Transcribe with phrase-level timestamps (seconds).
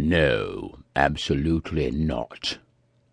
[0.00, 2.58] No, absolutely not.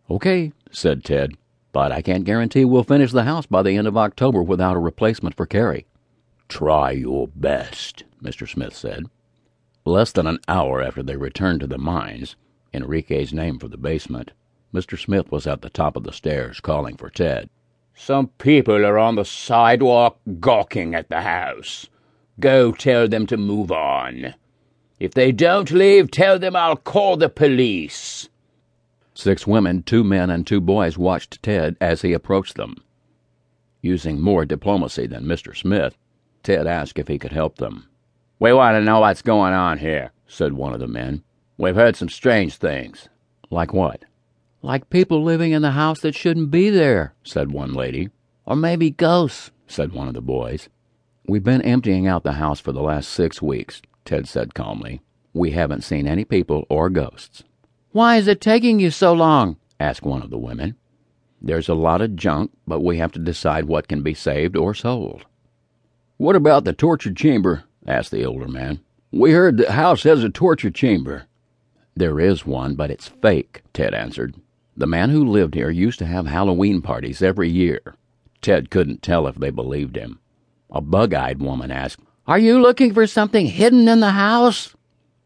[0.09, 1.37] Okay, said Ted,
[1.73, 4.79] but I can't guarantee we'll finish the house by the end of October without a
[4.79, 5.85] replacement for Carrie.
[6.47, 8.47] Try your best, Mr.
[8.47, 9.05] Smith said.
[9.83, 12.35] Less than an hour after they returned to the mines,
[12.73, 14.31] Enrique's name for the basement,
[14.73, 14.97] Mr.
[14.97, 17.49] Smith was at the top of the stairs calling for Ted.
[17.95, 21.87] Some people are on the sidewalk gawking at the house.
[22.39, 24.35] Go tell them to move on.
[24.99, 28.29] If they don't leave, tell them I'll call the police.
[29.13, 32.83] Six women, two men, and two boys watched Ted as he approached them.
[33.81, 35.55] Using more diplomacy than Mr.
[35.55, 35.97] Smith,
[36.43, 37.87] Ted asked if he could help them.
[38.39, 41.23] We want to know what's going on here, said one of the men.
[41.57, 43.09] We've heard some strange things.
[43.49, 44.05] Like what?
[44.61, 48.09] Like people living in the house that shouldn't be there, said one lady.
[48.45, 50.69] Or maybe ghosts, said one of the boys.
[51.27, 55.01] We've been emptying out the house for the last six weeks, Ted said calmly.
[55.33, 57.43] We haven't seen any people or ghosts.
[57.91, 59.57] Why is it taking you so long?
[59.81, 60.77] asked one of the women.
[61.41, 64.73] There's a lot of junk, but we have to decide what can be saved or
[64.73, 65.25] sold.
[66.15, 67.65] What about the torture chamber?
[67.85, 68.79] asked the older man.
[69.11, 71.25] We heard the house has a torture chamber.
[71.93, 74.35] There is one, but it's fake, Ted answered.
[74.77, 77.81] The man who lived here used to have Halloween parties every year.
[78.41, 80.21] Ted couldn't tell if they believed him.
[80.71, 84.75] A bug eyed woman asked, Are you looking for something hidden in the house?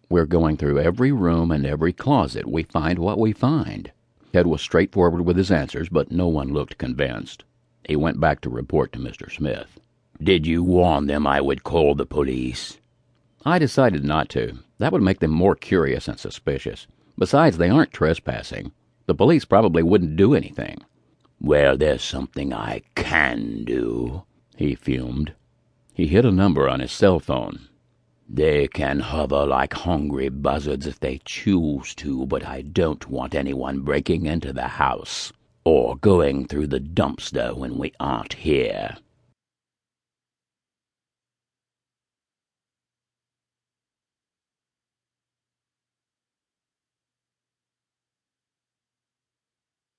[0.07, 2.45] We're going through every room and every closet.
[2.45, 3.91] We find what we find.
[4.31, 7.43] Ted was straightforward with his answers, but no one looked convinced.
[7.87, 9.31] He went back to report to Mr.
[9.31, 9.79] Smith.
[10.21, 12.77] Did you warn them I would call the police?
[13.43, 14.59] I decided not to.
[14.77, 16.85] That would make them more curious and suspicious.
[17.17, 18.73] Besides, they aren't trespassing.
[19.07, 20.77] The police probably wouldn't do anything.
[21.39, 24.21] Well, there's something I can do,
[24.55, 25.33] he fumed.
[25.93, 27.67] He hit a number on his cell phone.
[28.29, 33.81] They can hover like hungry buzzards if they choose to, but I don't want anyone
[33.81, 35.33] breaking into the house
[35.65, 38.97] or going through the dumpster when we aren't here.